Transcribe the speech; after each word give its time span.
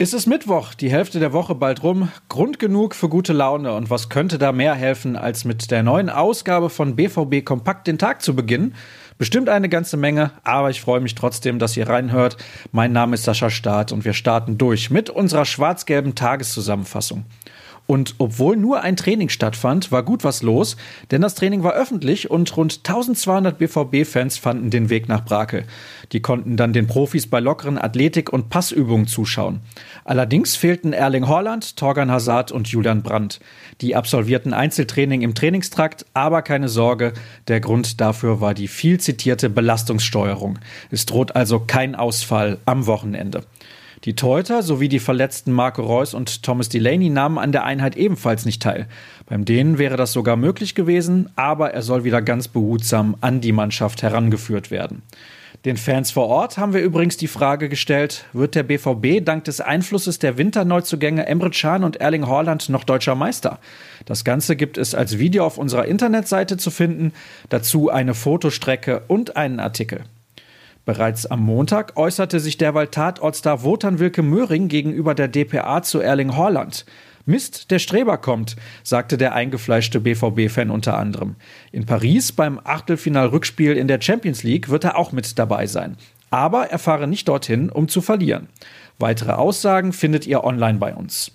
Ist 0.00 0.14
es 0.14 0.26
Mittwoch, 0.26 0.72
die 0.72 0.90
Hälfte 0.90 1.20
der 1.20 1.34
Woche 1.34 1.54
bald 1.54 1.82
rum, 1.82 2.08
Grund 2.30 2.58
genug 2.58 2.94
für 2.94 3.10
gute 3.10 3.34
Laune 3.34 3.74
und 3.74 3.90
was 3.90 4.08
könnte 4.08 4.38
da 4.38 4.50
mehr 4.50 4.74
helfen, 4.74 5.14
als 5.14 5.44
mit 5.44 5.70
der 5.70 5.82
neuen 5.82 6.08
Ausgabe 6.08 6.70
von 6.70 6.96
BVB 6.96 7.44
Kompakt 7.44 7.86
den 7.86 7.98
Tag 7.98 8.22
zu 8.22 8.34
beginnen? 8.34 8.74
Bestimmt 9.18 9.50
eine 9.50 9.68
ganze 9.68 9.98
Menge, 9.98 10.30
aber 10.42 10.70
ich 10.70 10.80
freue 10.80 11.00
mich 11.00 11.14
trotzdem, 11.14 11.58
dass 11.58 11.76
ihr 11.76 11.86
reinhört. 11.86 12.38
Mein 12.72 12.92
Name 12.92 13.12
ist 13.14 13.24
Sascha 13.24 13.50
Staat 13.50 13.92
und 13.92 14.06
wir 14.06 14.14
starten 14.14 14.56
durch 14.56 14.90
mit 14.90 15.10
unserer 15.10 15.44
schwarz-gelben 15.44 16.14
Tageszusammenfassung. 16.14 17.26
Und 17.90 18.14
obwohl 18.18 18.56
nur 18.56 18.82
ein 18.82 18.94
Training 18.94 19.30
stattfand, 19.30 19.90
war 19.90 20.04
gut 20.04 20.22
was 20.22 20.42
los, 20.42 20.76
denn 21.10 21.22
das 21.22 21.34
Training 21.34 21.64
war 21.64 21.72
öffentlich 21.72 22.30
und 22.30 22.56
rund 22.56 22.82
1200 22.86 23.58
BVB-Fans 23.58 24.38
fanden 24.38 24.70
den 24.70 24.90
Weg 24.90 25.08
nach 25.08 25.24
Brakel. 25.24 25.64
Die 26.12 26.22
konnten 26.22 26.56
dann 26.56 26.72
den 26.72 26.86
Profis 26.86 27.26
bei 27.26 27.40
lockeren 27.40 27.78
Athletik- 27.78 28.32
und 28.32 28.48
Passübungen 28.48 29.08
zuschauen. 29.08 29.58
Allerdings 30.04 30.54
fehlten 30.54 30.92
Erling 30.92 31.26
Haaland, 31.26 31.76
Torgan 31.76 32.12
Hazard 32.12 32.52
und 32.52 32.68
Julian 32.68 33.02
Brandt. 33.02 33.40
Die 33.80 33.96
absolvierten 33.96 34.54
Einzeltraining 34.54 35.22
im 35.22 35.34
Trainingstrakt, 35.34 36.06
aber 36.14 36.42
keine 36.42 36.68
Sorge, 36.68 37.12
der 37.48 37.58
Grund 37.58 38.00
dafür 38.00 38.40
war 38.40 38.54
die 38.54 38.68
viel 38.68 39.00
zitierte 39.00 39.50
Belastungssteuerung. 39.50 40.60
Es 40.92 41.06
droht 41.06 41.34
also 41.34 41.58
kein 41.58 41.96
Ausfall 41.96 42.58
am 42.66 42.86
Wochenende. 42.86 43.42
Die 44.04 44.16
Teuter 44.16 44.62
sowie 44.62 44.88
die 44.88 44.98
verletzten 44.98 45.52
Marco 45.52 45.82
Reus 45.82 46.14
und 46.14 46.42
Thomas 46.42 46.70
Delaney 46.70 47.10
nahmen 47.10 47.36
an 47.36 47.52
der 47.52 47.64
Einheit 47.64 47.96
ebenfalls 47.96 48.46
nicht 48.46 48.62
teil. 48.62 48.86
Beim 49.26 49.44
denen 49.44 49.76
wäre 49.76 49.98
das 49.98 50.12
sogar 50.12 50.36
möglich 50.36 50.74
gewesen, 50.74 51.28
aber 51.36 51.74
er 51.74 51.82
soll 51.82 52.02
wieder 52.02 52.22
ganz 52.22 52.48
behutsam 52.48 53.16
an 53.20 53.42
die 53.42 53.52
Mannschaft 53.52 54.02
herangeführt 54.02 54.70
werden. 54.70 55.02
Den 55.66 55.76
Fans 55.76 56.10
vor 56.10 56.28
Ort 56.28 56.56
haben 56.56 56.72
wir 56.72 56.80
übrigens 56.80 57.18
die 57.18 57.28
Frage 57.28 57.68
gestellt, 57.68 58.24
wird 58.32 58.54
der 58.54 58.62
BVB 58.62 59.22
dank 59.22 59.44
des 59.44 59.60
Einflusses 59.60 60.18
der 60.18 60.38
Winterneuzugänge 60.38 61.26
Emre 61.26 61.50
Can 61.50 61.84
und 61.84 61.96
Erling 61.96 62.26
Haaland 62.26 62.70
noch 62.70 62.84
deutscher 62.84 63.14
Meister? 63.14 63.58
Das 64.06 64.24
Ganze 64.24 64.56
gibt 64.56 64.78
es 64.78 64.94
als 64.94 65.18
Video 65.18 65.44
auf 65.44 65.58
unserer 65.58 65.84
Internetseite 65.84 66.56
zu 66.56 66.70
finden, 66.70 67.12
dazu 67.50 67.90
eine 67.90 68.14
Fotostrecke 68.14 69.02
und 69.08 69.36
einen 69.36 69.60
Artikel. 69.60 70.04
Bereits 70.90 71.24
am 71.24 71.44
Montag 71.44 71.96
äußerte 71.96 72.40
sich 72.40 72.58
derweil 72.58 72.88
Tatortstar 72.88 73.62
Wotan 73.62 74.00
Wilke 74.00 74.24
Möhring 74.24 74.66
gegenüber 74.66 75.14
der 75.14 75.28
DPA 75.28 75.82
zu 75.82 76.00
Erling 76.00 76.36
Haaland. 76.36 76.84
Mist, 77.26 77.70
der 77.70 77.78
Streber 77.78 78.18
kommt, 78.18 78.56
sagte 78.82 79.16
der 79.16 79.32
eingefleischte 79.32 80.00
BVB-Fan 80.00 80.68
unter 80.68 80.98
anderem. 80.98 81.36
In 81.70 81.86
Paris 81.86 82.32
beim 82.32 82.58
Achtelfinal-Rückspiel 82.64 83.76
in 83.76 83.86
der 83.86 84.00
Champions 84.00 84.42
League 84.42 84.68
wird 84.68 84.82
er 84.82 84.98
auch 84.98 85.12
mit 85.12 85.38
dabei 85.38 85.68
sein. 85.68 85.96
Aber 86.30 86.72
er 86.72 86.80
fahre 86.80 87.06
nicht 87.06 87.28
dorthin, 87.28 87.70
um 87.70 87.86
zu 87.86 88.00
verlieren. 88.00 88.48
Weitere 88.98 89.30
Aussagen 89.30 89.92
findet 89.92 90.26
ihr 90.26 90.42
online 90.42 90.78
bei 90.80 90.92
uns. 90.92 91.30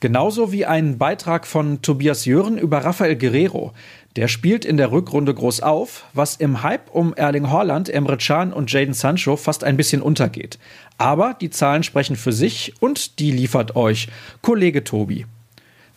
Genauso 0.00 0.52
wie 0.52 0.66
ein 0.66 0.98
Beitrag 0.98 1.46
von 1.46 1.80
Tobias 1.80 2.26
Jören 2.26 2.58
über 2.58 2.78
Rafael 2.78 3.16
Guerrero. 3.16 3.72
Der 4.16 4.28
spielt 4.28 4.64
in 4.64 4.76
der 4.76 4.92
Rückrunde 4.92 5.32
groß 5.32 5.60
auf, 5.60 6.04
was 6.12 6.36
im 6.36 6.62
Hype 6.62 6.90
um 6.90 7.14
Erling 7.14 7.50
Haaland, 7.50 7.88
Emre 7.88 8.16
Can 8.18 8.52
und 8.52 8.70
Jaden 8.70 8.94
Sancho 8.94 9.36
fast 9.36 9.64
ein 9.64 9.76
bisschen 9.76 10.02
untergeht. 10.02 10.58
Aber 10.98 11.34
die 11.34 11.50
Zahlen 11.50 11.82
sprechen 11.82 12.16
für 12.16 12.32
sich 12.32 12.74
und 12.80 13.18
die 13.18 13.30
liefert 13.30 13.76
euch 13.76 14.08
Kollege 14.42 14.84
Tobi. 14.84 15.26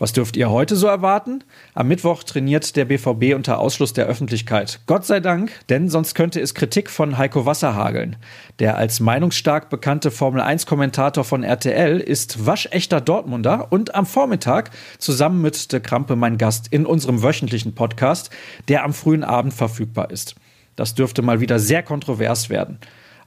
Was 0.01 0.13
dürft 0.13 0.37
ihr 0.37 0.49
heute 0.49 0.77
so 0.77 0.87
erwarten? 0.87 1.43
Am 1.73 1.89
Mittwoch 1.89 2.23
trainiert 2.23 2.77
der 2.77 2.85
BVB 2.85 3.35
unter 3.35 3.59
Ausschluss 3.59 3.91
der 3.91 4.05
Öffentlichkeit. 4.05 4.79
Gott 4.85 5.05
sei 5.05 5.19
Dank, 5.19 5.51
denn 5.67 5.89
sonst 5.89 6.13
könnte 6.13 6.39
es 6.39 6.53
Kritik 6.53 6.89
von 6.89 7.17
Heiko 7.17 7.45
Wasser 7.45 7.75
hageln. 7.75 8.15
Der 8.59 8.77
als 8.77 9.01
meinungsstark 9.01 9.69
bekannte 9.69 10.09
Formel-1-Kommentator 10.09 11.25
von 11.25 11.43
RTL 11.43 11.99
ist 11.99 12.45
waschechter 12.45 13.01
Dortmunder 13.01 13.73
und 13.73 13.93
am 13.93 14.05
Vormittag 14.05 14.71
zusammen 14.99 15.41
mit 15.41 15.73
De 15.73 15.81
Krampe 15.81 16.15
mein 16.15 16.37
Gast 16.37 16.67
in 16.71 16.85
unserem 16.85 17.21
wöchentlichen 17.21 17.75
Podcast, 17.75 18.29
der 18.69 18.85
am 18.85 18.93
frühen 18.93 19.25
Abend 19.25 19.53
verfügbar 19.53 20.11
ist. 20.11 20.35
Das 20.77 20.95
dürfte 20.95 21.21
mal 21.21 21.41
wieder 21.41 21.59
sehr 21.59 21.83
kontrovers 21.83 22.49
werden. 22.49 22.79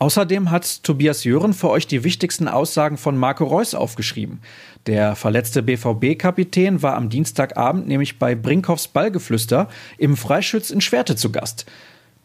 Außerdem 0.03 0.51
hat 0.51 0.83
Tobias 0.83 1.23
Jören 1.23 1.53
für 1.53 1.71
euch 1.71 1.87
die 1.87 2.03
wichtigsten 2.03 2.49
Aussagen 2.49 2.97
von 2.97 3.17
Marco 3.17 3.45
Reus 3.45 3.73
aufgeschrieben. 3.73 4.41
Der 4.87 5.15
verletzte 5.15 5.63
BVB-Kapitän 5.63 6.83
war 6.83 6.97
am 6.97 7.09
Dienstagabend 7.09 7.87
nämlich 7.87 8.19
bei 8.19 8.35
Brinkhoffs 8.35 8.89
Ballgeflüster 8.89 9.69
im 9.99 10.17
Freischütz 10.17 10.71
in 10.71 10.81
Schwerte 10.81 11.15
zu 11.15 11.31
Gast. 11.31 11.67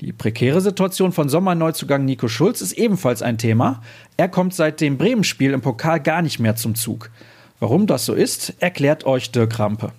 Die 0.01 0.11
prekäre 0.11 0.59
Situation 0.59 1.11
von 1.11 1.29
Sommerneuzugang 1.29 2.03
Nico 2.03 2.27
Schulz 2.27 2.61
ist 2.61 2.73
ebenfalls 2.73 3.21
ein 3.21 3.37
Thema. 3.37 3.83
Er 4.17 4.27
kommt 4.27 4.55
seit 4.55 4.81
dem 4.81 4.97
Bremen-Spiel 4.97 5.51
im 5.51 5.61
Pokal 5.61 5.99
gar 5.99 6.23
nicht 6.23 6.39
mehr 6.39 6.55
zum 6.55 6.73
Zug. 6.73 7.11
Warum 7.59 7.85
das 7.85 8.07
so 8.07 8.15
ist, 8.15 8.55
erklärt 8.57 9.05
euch 9.05 9.29
Dirk 9.29 9.59
Rampe. 9.59 9.91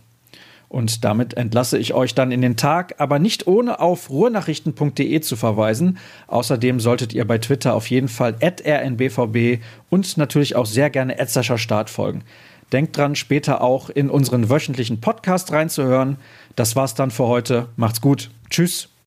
Und 0.68 1.04
damit 1.04 1.34
entlasse 1.34 1.78
ich 1.78 1.94
euch 1.94 2.14
dann 2.14 2.30
in 2.30 2.42
den 2.42 2.56
Tag, 2.56 2.94
aber 2.98 3.18
nicht 3.18 3.46
ohne 3.46 3.80
auf 3.80 4.10
ruhrnachrichten.de 4.10 5.20
zu 5.20 5.36
verweisen. 5.36 5.98
Außerdem 6.26 6.78
solltet 6.78 7.14
ihr 7.14 7.26
bei 7.26 7.38
Twitter 7.38 7.74
auf 7.74 7.88
jeden 7.88 8.08
Fall 8.08 8.36
rnbvb 8.42 9.60
und 9.88 10.16
natürlich 10.18 10.56
auch 10.56 10.66
sehr 10.66 10.90
gerne 10.90 11.16
Start 11.56 11.88
folgen. 11.88 12.22
Denkt 12.72 12.96
dran, 12.98 13.14
später 13.14 13.62
auch 13.62 13.88
in 13.88 14.10
unseren 14.10 14.50
wöchentlichen 14.50 15.00
Podcast 15.00 15.52
reinzuhören. 15.52 16.18
Das 16.54 16.76
war's 16.76 16.94
dann 16.94 17.10
für 17.10 17.26
heute. 17.26 17.68
Macht's 17.76 18.02
gut. 18.02 18.30
Tschüss. 18.50 18.90